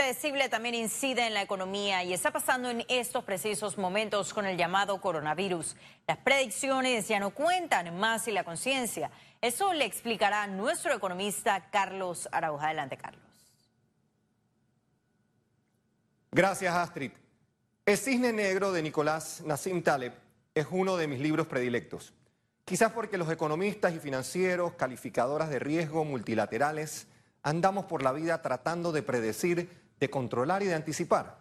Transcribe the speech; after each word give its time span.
impredecible 0.00 0.48
también 0.48 0.74
incide 0.74 1.26
en 1.26 1.34
la 1.34 1.42
economía 1.42 2.02
y 2.02 2.14
está 2.14 2.30
pasando 2.30 2.70
en 2.70 2.86
estos 2.88 3.22
precisos 3.22 3.76
momentos 3.76 4.32
con 4.32 4.46
el 4.46 4.56
llamado 4.56 4.98
coronavirus. 4.98 5.76
Las 6.08 6.16
predicciones 6.16 7.06
ya 7.06 7.20
no 7.20 7.32
cuentan 7.32 7.94
más 7.98 8.26
y 8.26 8.32
la 8.32 8.42
conciencia. 8.42 9.10
Eso 9.42 9.74
le 9.74 9.84
explicará 9.84 10.46
nuestro 10.46 10.94
economista 10.94 11.68
Carlos 11.68 12.30
Arauja. 12.32 12.68
Adelante, 12.68 12.96
Carlos. 12.96 13.22
Gracias, 16.32 16.74
Astrid. 16.74 17.10
El 17.84 17.98
cisne 17.98 18.32
negro 18.32 18.72
de 18.72 18.80
Nicolás 18.82 19.42
Nassim 19.44 19.82
Taleb 19.82 20.14
es 20.54 20.66
uno 20.70 20.96
de 20.96 21.08
mis 21.08 21.20
libros 21.20 21.46
predilectos. 21.46 22.14
Quizás 22.64 22.92
porque 22.92 23.18
los 23.18 23.30
economistas 23.30 23.92
y 23.92 23.98
financieros, 23.98 24.72
calificadoras 24.72 25.50
de 25.50 25.58
riesgo 25.58 26.06
multilaterales, 26.06 27.06
andamos 27.42 27.84
por 27.84 28.02
la 28.02 28.12
vida 28.12 28.40
tratando 28.40 28.92
de 28.92 29.02
predecir, 29.02 29.89
de 30.00 30.10
controlar 30.10 30.62
y 30.62 30.66
de 30.66 30.74
anticipar, 30.74 31.38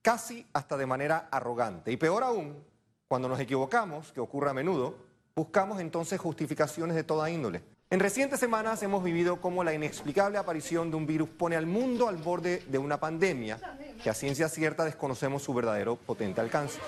casi 0.00 0.46
hasta 0.52 0.76
de 0.76 0.86
manera 0.86 1.28
arrogante. 1.30 1.90
Y 1.90 1.96
peor 1.96 2.22
aún, 2.22 2.64
cuando 3.08 3.28
nos 3.28 3.40
equivocamos, 3.40 4.12
que 4.12 4.20
ocurre 4.20 4.50
a 4.50 4.54
menudo, 4.54 4.96
buscamos 5.34 5.80
entonces 5.80 6.20
justificaciones 6.20 6.94
de 6.94 7.02
toda 7.02 7.28
índole. 7.28 7.62
En 7.90 7.98
recientes 7.98 8.38
semanas 8.38 8.80
hemos 8.84 9.02
vivido 9.02 9.40
cómo 9.40 9.64
la 9.64 9.74
inexplicable 9.74 10.38
aparición 10.38 10.92
de 10.92 10.96
un 10.96 11.06
virus 11.06 11.28
pone 11.28 11.56
al 11.56 11.66
mundo 11.66 12.06
al 12.06 12.18
borde 12.18 12.62
de 12.68 12.78
una 12.78 13.00
pandemia 13.00 13.58
que 14.00 14.08
a 14.08 14.14
ciencia 14.14 14.48
cierta 14.48 14.84
desconocemos 14.84 15.42
su 15.42 15.52
verdadero 15.52 15.96
potente 15.96 16.40
alcance. 16.40 16.78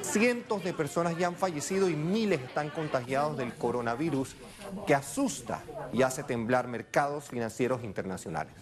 Cientos 0.00 0.64
de 0.64 0.72
personas 0.72 1.18
ya 1.18 1.26
han 1.26 1.36
fallecido 1.36 1.90
y 1.90 1.94
miles 1.94 2.40
están 2.40 2.70
contagiados 2.70 3.36
del 3.36 3.54
coronavirus 3.54 4.34
que 4.86 4.94
asusta 4.94 5.62
y 5.92 6.00
hace 6.00 6.22
temblar 6.22 6.68
mercados 6.68 7.24
financieros 7.24 7.84
internacionales. 7.84 8.54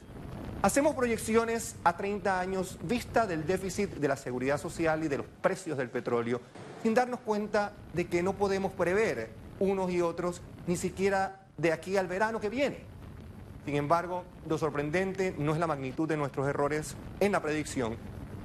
Hacemos 0.61 0.97
proyecciones 0.97 1.77
a 1.85 1.97
30 1.97 2.41
años 2.41 2.79
vista 2.83 3.29
del 3.29 3.47
déficit 3.47 3.91
de 3.91 4.09
la 4.09 4.17
seguridad 4.17 4.59
social 4.59 5.05
y 5.05 5.09
de 5.09 5.19
los 5.19 5.27
precios 5.41 5.79
del 5.79 5.89
petróleo, 5.89 6.41
sin 6.83 6.95
darnos 6.95 7.21
cuenta 7.21 7.73
de 7.93 8.09
que 8.09 8.25
no 8.25 8.33
podemos 8.33 8.73
prever 8.73 9.31
unos 9.61 9.89
y 9.93 10.01
otros 10.01 10.41
ni 10.67 10.77
siquiera 10.77 11.47
de 11.57 11.73
aquí 11.73 11.97
al 11.97 12.09
verano 12.09 12.41
que 12.41 12.49
viene. 12.49 12.81
Sin 13.67 13.77
embargo, 13.77 14.25
lo 14.49 14.59
sorprendente 14.59 15.33
no 15.39 15.53
es 15.53 15.61
la 15.61 15.69
magnitud 15.69 16.09
de 16.09 16.17
nuestros 16.17 16.49
errores 16.49 16.97
en 17.21 17.31
la 17.31 17.41
predicción, 17.41 17.97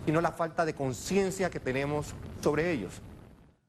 sino 0.05 0.21
la 0.21 0.33
falta 0.33 0.65
de 0.65 0.75
conciencia 0.75 1.49
que 1.49 1.59
tenemos 1.59 2.13
sobre 2.43 2.69
ellos. 2.69 3.01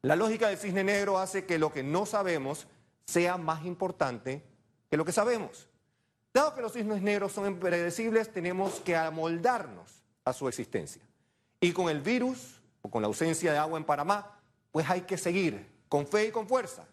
La 0.02 0.16
lógica 0.16 0.48
del 0.48 0.58
cisne 0.58 0.84
negro 0.84 1.18
hace 1.18 1.46
que 1.46 1.58
lo 1.58 1.72
que 1.72 1.82
no 1.82 2.04
sabemos 2.04 2.66
sea 3.06 3.38
más 3.38 3.64
importante 3.64 4.44
que 4.90 4.98
lo 4.98 5.06
que 5.06 5.12
sabemos. 5.12 5.66
Dado 6.34 6.52
que 6.52 6.62
los 6.62 6.72
cisnes 6.72 7.00
negros 7.00 7.30
son 7.30 7.46
impredecibles, 7.46 8.32
tenemos 8.32 8.80
que 8.80 8.96
amoldarnos 8.96 10.02
a 10.24 10.32
su 10.32 10.48
existencia. 10.48 11.00
Y 11.60 11.72
con 11.72 11.88
el 11.88 12.00
virus 12.00 12.60
o 12.82 12.90
con 12.90 13.02
la 13.02 13.06
ausencia 13.06 13.52
de 13.52 13.58
agua 13.58 13.78
en 13.78 13.84
Panamá, 13.84 14.36
pues 14.72 14.90
hay 14.90 15.02
que 15.02 15.16
seguir 15.16 15.64
con 15.88 16.08
fe 16.08 16.26
y 16.26 16.30
con 16.32 16.48
fuerza. 16.48 16.88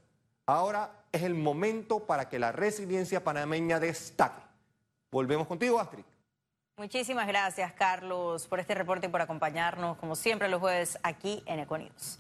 Ahora 0.46 0.92
es 1.12 1.24
el 1.24 1.34
momento 1.34 2.06
para 2.06 2.30
que 2.30 2.38
la 2.38 2.52
resiliencia 2.52 3.24
panameña 3.24 3.80
destaque. 3.80 4.44
Volvemos 5.10 5.48
contigo, 5.48 5.80
Astrid. 5.80 6.04
Muchísimas 6.78 7.28
gracias, 7.28 7.74
Carlos, 7.74 8.46
por 8.46 8.60
este 8.60 8.76
reporte 8.76 9.08
y 9.08 9.10
por 9.10 9.22
acompañarnos, 9.22 9.98
como 9.98 10.16
siempre, 10.16 10.50
los 10.50 10.60
jueves 10.60 11.00
aquí 11.02 11.42
en 11.48 11.62
Econius. 11.62 12.20